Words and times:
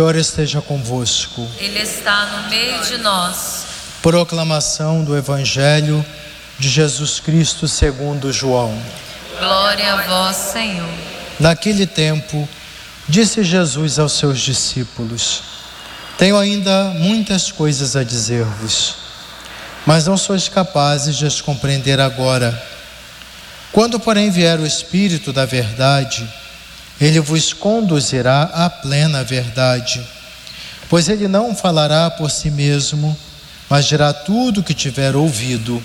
Senhor 0.00 0.16
esteja 0.16 0.62
convosco. 0.62 1.46
Ele 1.58 1.80
está 1.80 2.24
no 2.24 2.48
meio 2.48 2.82
de 2.82 2.96
nós. 2.96 3.66
Proclamação 4.00 5.04
do 5.04 5.14
Evangelho 5.14 6.02
de 6.58 6.70
Jesus 6.70 7.20
Cristo 7.20 7.68
segundo 7.68 8.32
João. 8.32 8.74
Glória 9.38 9.92
a 9.92 9.96
vós, 10.06 10.36
Senhor. 10.36 10.88
Naquele 11.38 11.86
tempo, 11.86 12.48
disse 13.06 13.44
Jesus 13.44 13.98
aos 13.98 14.14
seus 14.14 14.40
discípulos: 14.40 15.42
Tenho 16.16 16.38
ainda 16.38 16.94
muitas 16.94 17.52
coisas 17.52 17.94
a 17.94 18.02
dizer-vos, 18.02 18.94
mas 19.84 20.06
não 20.06 20.16
sois 20.16 20.48
capazes 20.48 21.14
de 21.14 21.26
as 21.26 21.42
compreender 21.42 22.00
agora. 22.00 22.58
Quando, 23.70 24.00
porém, 24.00 24.30
vier 24.30 24.58
o 24.58 24.66
Espírito 24.66 25.30
da 25.30 25.44
Verdade, 25.44 26.26
ele 27.00 27.18
vos 27.18 27.52
conduzirá 27.52 28.42
à 28.52 28.68
plena 28.68 29.24
verdade, 29.24 30.06
pois 30.88 31.08
ele 31.08 31.26
não 31.26 31.54
falará 31.54 32.10
por 32.10 32.30
si 32.30 32.50
mesmo, 32.50 33.16
mas 33.70 33.86
dirá 33.86 34.12
tudo 34.12 34.60
o 34.60 34.62
que 34.62 34.74
tiver 34.74 35.16
ouvido, 35.16 35.82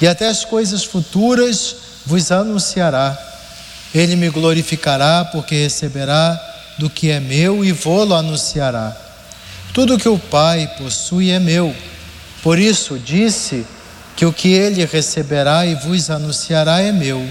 e 0.00 0.06
até 0.06 0.28
as 0.28 0.44
coisas 0.44 0.84
futuras 0.84 1.76
vos 2.04 2.30
anunciará. 2.30 3.16
Ele 3.94 4.16
me 4.16 4.28
glorificará, 4.28 5.24
porque 5.24 5.54
receberá 5.54 6.38
do 6.76 6.90
que 6.90 7.10
é 7.10 7.20
meu 7.20 7.64
e 7.64 7.70
vou-lo 7.70 8.14
anunciará. 8.14 8.94
Tudo 9.72 9.96
que 9.96 10.08
o 10.08 10.18
Pai 10.18 10.68
possui 10.76 11.30
é 11.30 11.38
meu. 11.38 11.74
Por 12.42 12.58
isso 12.58 12.98
disse 12.98 13.64
que 14.16 14.26
o 14.26 14.32
que 14.32 14.52
ele 14.52 14.84
receberá 14.84 15.64
e 15.64 15.76
vos 15.76 16.10
anunciará 16.10 16.80
é 16.80 16.90
meu 16.90 17.24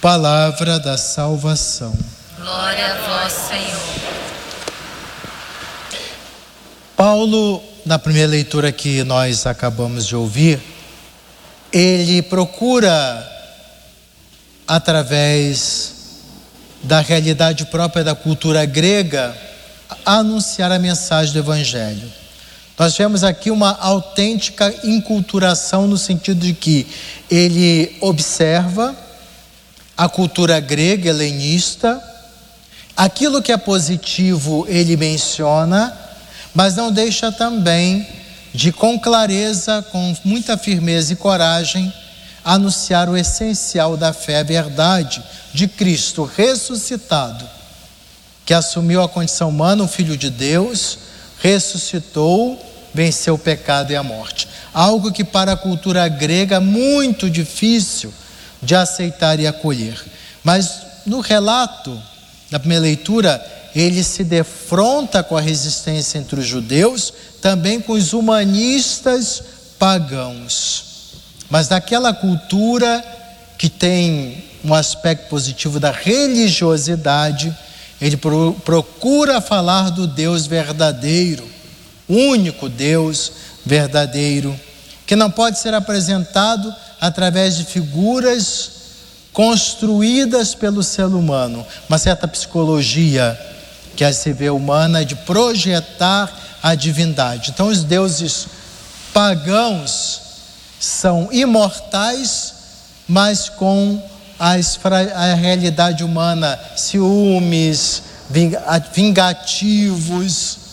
palavra 0.00 0.78
da 0.78 0.96
salvação. 0.98 1.96
Glória 2.38 2.92
a 2.92 3.22
vós, 3.22 3.32
Senhor. 3.32 3.86
Paulo, 6.96 7.62
na 7.84 7.98
primeira 7.98 8.28
leitura 8.28 8.72
que 8.72 9.04
nós 9.04 9.46
acabamos 9.46 10.06
de 10.06 10.16
ouvir, 10.16 10.60
ele 11.72 12.22
procura, 12.22 13.26
através 14.66 15.94
da 16.82 17.00
realidade 17.00 17.66
própria 17.66 18.04
da 18.04 18.14
cultura 18.14 18.64
grega, 18.64 19.36
anunciar 20.04 20.72
a 20.72 20.78
mensagem 20.78 21.32
do 21.32 21.38
Evangelho. 21.38 22.10
Nós 22.78 22.96
vemos 22.96 23.24
aqui 23.24 23.50
uma 23.50 23.76
autêntica 23.78 24.72
inculturação 24.84 25.86
no 25.86 25.96
sentido 25.96 26.40
de 26.40 26.52
que 26.52 26.86
ele 27.30 27.96
observa, 28.00 28.94
a 29.96 30.08
cultura 30.08 30.60
grega 30.60 31.08
helenista. 31.08 32.02
Aquilo 32.96 33.42
que 33.42 33.52
é 33.52 33.56
positivo 33.56 34.66
ele 34.68 34.96
menciona, 34.96 35.96
mas 36.54 36.76
não 36.76 36.92
deixa 36.92 37.32
também 37.32 38.06
de, 38.52 38.72
com 38.72 38.98
clareza, 38.98 39.84
com 39.90 40.16
muita 40.24 40.56
firmeza 40.56 41.12
e 41.12 41.16
coragem, 41.16 41.92
anunciar 42.44 43.08
o 43.08 43.16
essencial 43.16 43.96
da 43.96 44.12
fé, 44.12 44.40
a 44.40 44.42
verdade 44.42 45.22
de 45.52 45.66
Cristo 45.66 46.24
ressuscitado, 46.24 47.44
que 48.44 48.54
assumiu 48.54 49.02
a 49.02 49.08
condição 49.08 49.48
humana, 49.48 49.82
o 49.82 49.88
Filho 49.88 50.16
de 50.16 50.30
Deus, 50.30 50.98
ressuscitou, 51.40 52.58
venceu 52.94 53.34
o 53.34 53.38
pecado 53.38 53.92
e 53.92 53.96
a 53.96 54.02
morte. 54.02 54.48
Algo 54.72 55.12
que 55.12 55.24
para 55.24 55.52
a 55.52 55.56
cultura 55.56 56.06
grega 56.08 56.56
é 56.56 56.60
muito 56.60 57.28
difícil 57.28 58.12
de 58.62 58.74
aceitar 58.74 59.38
e 59.40 59.46
acolher. 59.46 60.02
Mas 60.42 60.80
no 61.04 61.20
relato 61.20 62.00
da 62.50 62.58
primeira 62.58 62.84
leitura, 62.84 63.44
ele 63.74 64.02
se 64.02 64.24
defronta 64.24 65.22
com 65.22 65.36
a 65.36 65.40
resistência 65.40 66.18
entre 66.18 66.40
os 66.40 66.46
judeus, 66.46 67.12
também 67.42 67.80
com 67.80 67.92
os 67.92 68.12
humanistas 68.12 69.42
pagãos. 69.78 70.84
Mas 71.50 71.68
naquela 71.68 72.12
cultura 72.12 73.04
que 73.58 73.68
tem 73.68 74.44
um 74.64 74.74
aspecto 74.74 75.28
positivo 75.28 75.78
da 75.78 75.90
religiosidade, 75.90 77.56
ele 78.00 78.16
procura 78.64 79.40
falar 79.40 79.90
do 79.90 80.06
Deus 80.06 80.46
verdadeiro, 80.46 81.48
único 82.08 82.68
Deus 82.68 83.32
verdadeiro, 83.64 84.58
que 85.06 85.14
não 85.16 85.30
pode 85.30 85.58
ser 85.58 85.72
apresentado 85.72 86.74
através 87.06 87.56
de 87.56 87.64
figuras 87.64 88.70
construídas 89.32 90.54
pelo 90.54 90.82
ser 90.82 91.06
humano, 91.06 91.64
uma 91.88 91.98
certa 91.98 92.26
psicologia 92.26 93.38
que 93.94 94.10
se 94.12 94.32
vê 94.32 94.50
humana 94.50 95.04
de 95.04 95.14
projetar 95.14 96.30
a 96.62 96.74
divindade. 96.74 97.50
Então, 97.50 97.68
os 97.68 97.84
deuses 97.84 98.48
pagãos 99.12 100.20
são 100.80 101.28
imortais, 101.32 102.54
mas 103.06 103.48
com 103.48 104.02
a 104.38 105.34
realidade 105.34 106.02
humana, 106.02 106.58
ciúmes, 106.76 108.02
vingativos 108.92 110.66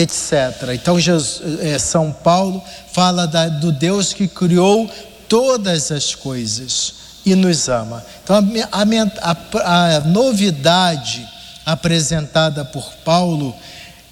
etc. 0.00 0.72
Então, 0.72 0.98
Jesus, 0.98 1.40
é, 1.60 1.78
São 1.78 2.12
Paulo 2.12 2.62
fala 2.92 3.26
da, 3.26 3.48
do 3.48 3.70
Deus 3.70 4.12
que 4.12 4.26
criou 4.26 4.90
todas 5.28 5.90
as 5.90 6.14
coisas 6.14 6.94
e 7.24 7.34
nos 7.34 7.68
ama. 7.68 8.04
Então, 8.22 8.36
a, 8.70 9.36
a, 9.60 9.96
a 9.96 10.00
novidade 10.00 11.26
apresentada 11.64 12.64
por 12.64 12.92
Paulo, 13.04 13.54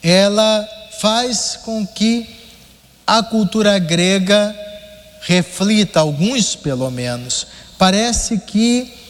ela 0.03 0.67
faz 1.01 1.59
com 1.65 1.87
que 1.87 2.27
a 3.07 3.23
cultura 3.23 3.79
grega 3.79 4.55
reflita, 5.23 6.01
alguns 6.01 6.57
pelo 6.57 6.91
menos. 6.91 7.47
Parece 7.79 8.39
que 8.39 9.02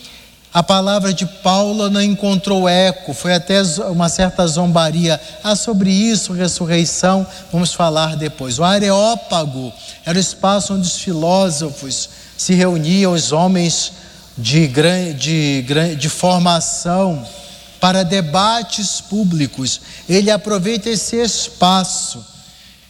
a 0.54 0.62
palavra 0.62 1.14
de 1.14 1.24
Paulo 1.24 1.88
não 1.88 2.02
encontrou 2.02 2.68
eco, 2.68 3.14
foi 3.14 3.32
até 3.32 3.62
uma 3.90 4.10
certa 4.10 4.46
zombaria. 4.46 5.18
Ah, 5.42 5.56
sobre 5.56 5.90
isso, 5.90 6.34
ressurreição, 6.34 7.26
vamos 7.50 7.72
falar 7.72 8.16
depois. 8.16 8.58
O 8.58 8.64
Areópago 8.64 9.72
era 10.04 10.18
o 10.18 10.20
espaço 10.20 10.74
onde 10.74 10.86
os 10.86 10.98
filósofos 10.98 12.10
se 12.36 12.52
reuniam, 12.52 13.14
os 13.14 13.32
homens 13.32 13.92
de, 14.36 14.68
de, 15.14 15.62
de 15.96 16.08
formação, 16.10 17.26
para 17.80 18.02
debates 18.02 19.00
públicos. 19.00 19.80
Ele 20.06 20.30
aproveita 20.30 20.90
esse 20.90 21.16
espaço 21.16 22.24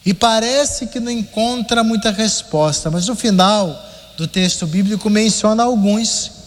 e 0.04 0.12
parece 0.12 0.88
que 0.88 0.98
não 0.98 1.12
encontra 1.12 1.84
muita 1.84 2.10
resposta, 2.10 2.90
mas 2.90 3.06
no 3.06 3.14
final 3.14 3.88
do 4.16 4.26
texto 4.26 4.66
bíblico 4.66 5.08
menciona 5.08 5.62
alguns 5.62 6.41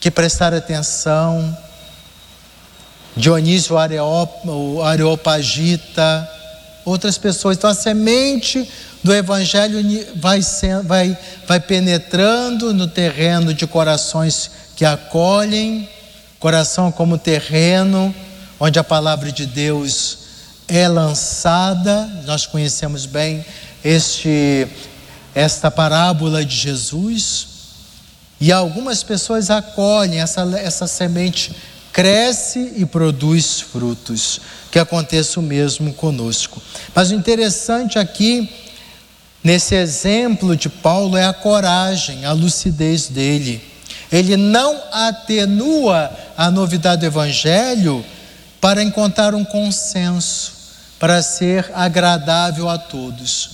que 0.00 0.10
prestaram 0.10 0.58
atenção, 0.58 1.56
Dionísio 3.16 3.76
Areopagita, 4.84 6.28
outras 6.84 7.18
pessoas. 7.18 7.56
Então 7.56 7.70
a 7.70 7.74
semente 7.74 8.68
do 9.02 9.14
Evangelho 9.14 9.78
vai, 10.16 10.40
vai, 10.84 11.18
vai 11.46 11.60
penetrando 11.60 12.72
no 12.72 12.86
terreno 12.86 13.52
de 13.52 13.66
corações 13.66 14.50
que 14.76 14.84
acolhem, 14.84 15.88
coração 16.38 16.92
como 16.92 17.18
terreno 17.18 18.14
onde 18.60 18.78
a 18.78 18.84
palavra 18.84 19.30
de 19.30 19.46
Deus 19.46 20.18
é 20.66 20.88
lançada. 20.88 22.08
Nós 22.26 22.46
conhecemos 22.46 23.06
bem 23.06 23.44
este, 23.84 24.66
esta 25.34 25.70
parábola 25.70 26.44
de 26.44 26.56
Jesus 26.56 27.47
e 28.40 28.52
algumas 28.52 29.02
pessoas 29.02 29.50
acolhem 29.50 30.20
essa, 30.20 30.42
essa 30.58 30.86
semente, 30.86 31.52
cresce 31.92 32.74
e 32.76 32.86
produz 32.86 33.60
frutos. 33.60 34.40
Que 34.70 34.78
aconteça 34.78 35.40
o 35.40 35.42
mesmo 35.42 35.94
conosco. 35.94 36.62
Mas 36.94 37.10
o 37.10 37.14
interessante 37.14 37.98
aqui, 37.98 38.48
nesse 39.42 39.74
exemplo 39.74 40.54
de 40.54 40.68
Paulo, 40.68 41.16
é 41.16 41.24
a 41.24 41.32
coragem, 41.32 42.26
a 42.26 42.32
lucidez 42.32 43.08
dele. 43.08 43.62
Ele 44.12 44.36
não 44.36 44.78
atenua 44.92 46.10
a 46.36 46.50
novidade 46.50 47.00
do 47.00 47.06
Evangelho 47.06 48.04
para 48.60 48.82
encontrar 48.82 49.34
um 49.34 49.44
consenso, 49.44 50.52
para 50.98 51.22
ser 51.22 51.70
agradável 51.74 52.68
a 52.68 52.76
todos. 52.76 53.50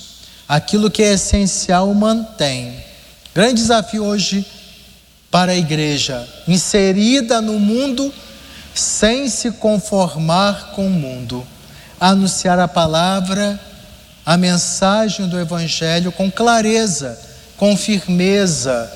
Aquilo 0.49 0.91
que 0.91 1.03
é 1.03 1.13
essencial 1.13 1.93
mantém. 1.95 2.75
Grande 3.35 3.55
desafio 3.55 4.05
hoje 4.05 4.45
para 5.35 5.51
a 5.51 5.57
igreja, 5.57 6.25
inserida 6.47 7.41
no 7.41 7.59
mundo 7.59 8.15
sem 8.73 9.29
se 9.29 9.51
conformar 9.51 10.71
com 10.77 10.87
o 10.87 10.91
mundo, 10.91 11.45
anunciar 11.99 12.61
a 12.61 12.69
palavra, 12.69 13.59
a 14.25 14.37
mensagem 14.37 15.27
do 15.27 15.37
Evangelho 15.37 16.13
com 16.13 16.31
clareza, 16.31 17.21
com 17.57 17.77
firmeza, 17.77 18.89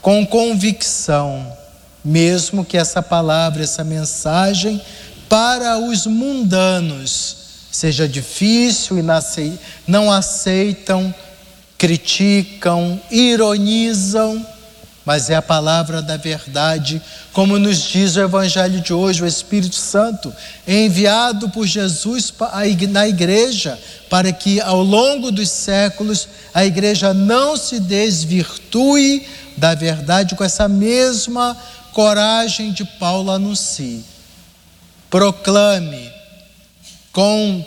com 0.00 0.24
convicção, 0.24 1.44
mesmo 2.04 2.64
que 2.64 2.78
essa 2.78 3.02
palavra, 3.02 3.64
essa 3.64 3.82
mensagem 3.82 4.80
para 5.28 5.76
os 5.76 6.06
mundanos 6.06 7.36
seja 7.72 8.06
difícil 8.06 8.96
e 8.96 9.58
não 9.88 10.12
aceitam, 10.12 11.12
criticam, 11.76 13.00
ironizam, 13.10 14.46
mas 15.10 15.28
é 15.28 15.34
a 15.34 15.42
palavra 15.42 16.00
da 16.00 16.16
verdade, 16.16 17.02
como 17.32 17.58
nos 17.58 17.82
diz 17.82 18.14
o 18.14 18.20
Evangelho 18.20 18.80
de 18.80 18.92
hoje, 18.92 19.20
o 19.20 19.26
Espírito 19.26 19.74
Santo, 19.74 20.32
enviado 20.64 21.50
por 21.50 21.66
Jesus 21.66 22.32
na 22.88 23.08
igreja, 23.08 23.76
para 24.08 24.32
que 24.32 24.60
ao 24.60 24.84
longo 24.84 25.32
dos 25.32 25.50
séculos 25.50 26.28
a 26.54 26.64
igreja 26.64 27.12
não 27.12 27.56
se 27.56 27.80
desvirtue 27.80 29.26
da 29.56 29.74
verdade 29.74 30.36
com 30.36 30.44
essa 30.44 30.68
mesma 30.68 31.56
coragem 31.92 32.72
de 32.72 32.84
Paulo 32.84 33.32
anuncie. 33.32 34.04
Proclame, 35.10 36.08
com 37.10 37.66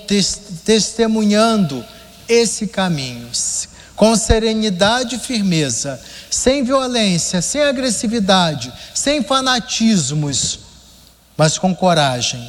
testemunhando 0.64 1.84
esse 2.26 2.68
caminho, 2.68 3.28
com 3.96 4.16
serenidade 4.16 5.16
e 5.16 5.20
firmeza, 5.20 6.00
sem 6.30 6.64
violência, 6.64 7.42
sem 7.42 7.62
agressividade, 7.62 8.72
sem 8.94 9.24
fanatismos, 9.24 10.60
mas 11.38 11.58
com 11.58 11.76
coragem, 11.76 12.46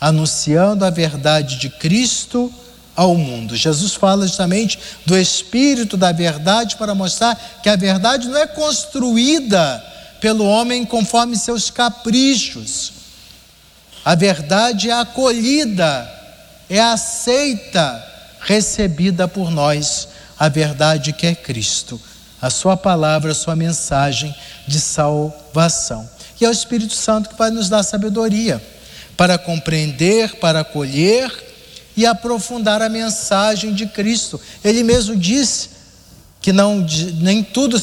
anunciando 0.00 0.84
a 0.84 0.90
verdade 0.90 1.56
de 1.56 1.68
Cristo 1.68 2.52
ao 2.96 3.14
mundo. 3.14 3.56
Jesus 3.56 3.94
fala 3.94 4.26
justamente 4.26 4.78
do 5.04 5.16
espírito 5.16 5.96
da 5.96 6.12
verdade 6.12 6.76
para 6.76 6.94
mostrar 6.94 7.36
que 7.62 7.68
a 7.68 7.76
verdade 7.76 8.28
não 8.28 8.38
é 8.38 8.46
construída 8.46 9.84
pelo 10.20 10.44
homem 10.44 10.84
conforme 10.84 11.36
seus 11.36 11.70
caprichos 11.70 12.98
a 14.08 14.14
verdade 14.14 14.88
é 14.88 14.94
acolhida, 14.94 16.10
é 16.66 16.80
aceita, 16.80 18.02
recebida 18.40 19.28
por 19.28 19.50
nós, 19.50 20.08
a 20.38 20.48
verdade 20.48 21.12
que 21.12 21.26
é 21.26 21.34
Cristo, 21.34 22.00
a 22.40 22.50
Sua 22.50 22.76
palavra, 22.76 23.32
a 23.32 23.34
Sua 23.34 23.56
mensagem 23.56 24.34
de 24.66 24.78
salvação. 24.78 26.08
E 26.40 26.44
é 26.44 26.48
o 26.48 26.52
Espírito 26.52 26.94
Santo 26.94 27.30
que 27.30 27.36
vai 27.36 27.50
nos 27.50 27.68
dar 27.68 27.82
sabedoria 27.82 28.62
para 29.16 29.36
compreender, 29.36 30.36
para 30.36 30.60
acolher 30.60 31.32
e 31.96 32.06
aprofundar 32.06 32.80
a 32.80 32.88
mensagem 32.88 33.74
de 33.74 33.86
Cristo. 33.86 34.40
Ele 34.62 34.84
mesmo 34.84 35.16
disse 35.16 35.70
que 36.40 36.52
não, 36.52 36.86
nem 37.14 37.42
tudo 37.42 37.76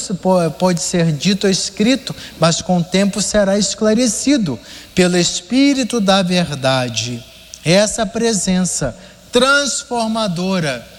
pode 0.57 0.81
ser 0.81 1.11
dito 1.11 1.45
ou 1.45 1.51
escrito, 1.51 2.15
mas 2.39 2.61
com 2.61 2.77
o 2.77 2.83
tempo 2.83 3.21
será 3.21 3.57
esclarecido 3.57 4.57
pelo 4.93 5.17
Espírito 5.17 5.99
da 5.99 6.21
Verdade. 6.21 7.21
Essa 7.65 8.05
presença 8.05 8.97
transformadora 9.33 10.94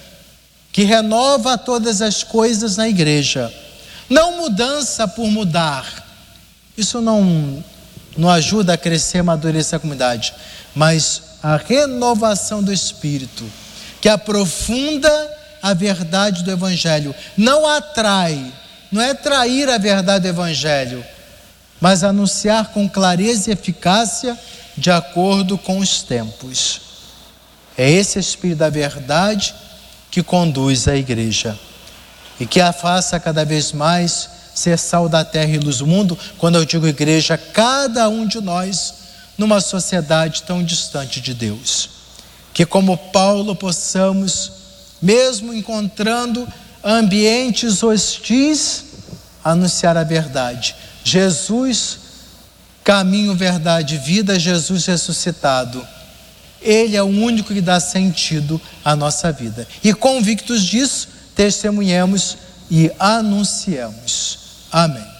que 0.76 0.84
renova 0.84 1.56
todas 1.56 2.02
as 2.02 2.22
coisas 2.22 2.76
na 2.76 2.86
igreja. 2.86 3.50
Não 4.10 4.36
mudança 4.36 5.08
por 5.08 5.26
mudar. 5.30 6.06
Isso 6.76 7.00
não, 7.00 7.64
não 8.14 8.28
ajuda 8.28 8.74
a 8.74 8.76
crescer 8.76 9.16
e 9.16 9.20
amadurecer 9.20 9.78
a 9.78 9.80
comunidade, 9.80 10.34
mas 10.74 11.38
a 11.42 11.56
renovação 11.56 12.62
do 12.62 12.70
Espírito, 12.70 13.50
que 14.02 14.08
aprofunda 14.10 15.10
a 15.62 15.72
verdade 15.72 16.44
do 16.44 16.50
Evangelho. 16.50 17.14
Não 17.38 17.66
atrai, 17.66 18.52
não 18.92 19.00
é 19.00 19.14
trair 19.14 19.70
a 19.70 19.78
verdade 19.78 20.24
do 20.24 20.28
Evangelho, 20.28 21.02
mas 21.80 22.04
anunciar 22.04 22.66
com 22.66 22.86
clareza 22.86 23.48
e 23.48 23.54
eficácia 23.54 24.38
de 24.76 24.90
acordo 24.90 25.56
com 25.56 25.78
os 25.78 26.02
tempos. 26.02 26.82
É 27.78 27.90
esse 27.90 28.18
Espírito 28.18 28.58
da 28.58 28.68
verdade 28.68 29.54
que 30.16 30.22
conduz 30.22 30.88
a 30.88 30.96
igreja 30.96 31.58
e 32.40 32.46
que 32.46 32.58
a 32.58 32.72
faça 32.72 33.20
cada 33.20 33.44
vez 33.44 33.72
mais 33.72 34.30
ser 34.54 34.78
sal 34.78 35.10
da 35.10 35.22
terra 35.22 35.50
e 35.50 35.58
luz 35.58 35.76
do 35.76 35.86
mundo. 35.86 36.18
Quando 36.38 36.54
eu 36.54 36.64
digo 36.64 36.86
igreja, 36.86 37.36
cada 37.36 38.08
um 38.08 38.26
de 38.26 38.40
nós 38.40 38.94
numa 39.36 39.60
sociedade 39.60 40.44
tão 40.44 40.64
distante 40.64 41.20
de 41.20 41.34
Deus. 41.34 41.90
Que, 42.54 42.64
como 42.64 42.96
Paulo, 42.96 43.54
possamos 43.54 44.52
mesmo 45.02 45.52
encontrando 45.52 46.48
ambientes 46.82 47.82
hostis, 47.82 48.84
anunciar 49.44 49.98
a 49.98 50.02
verdade. 50.02 50.74
Jesus, 51.04 51.98
caminho, 52.82 53.34
verdade, 53.34 53.98
vida, 53.98 54.40
Jesus 54.40 54.86
ressuscitado. 54.86 55.86
Ele 56.66 56.96
é 56.96 57.02
o 57.02 57.06
único 57.06 57.54
que 57.54 57.60
dá 57.60 57.78
sentido 57.78 58.60
à 58.84 58.96
nossa 58.96 59.30
vida. 59.30 59.66
E 59.82 59.94
convictos 59.94 60.64
disso, 60.64 61.08
testemunhemos 61.34 62.36
e 62.68 62.90
anunciemos. 62.98 64.38
Amém. 64.72 65.15